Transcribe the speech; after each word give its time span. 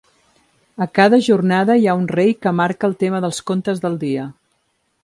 A 0.85 0.87
cada 0.99 1.19
jornada 1.27 1.77
hi 1.81 1.85
ha 1.91 1.95
un 2.01 2.09
rei 2.15 2.35
que 2.47 2.55
marca 2.63 2.91
el 2.91 2.99
tema 3.05 3.21
dels 3.29 3.45
contes 3.53 3.85
del 3.87 4.01
dia. 4.07 4.29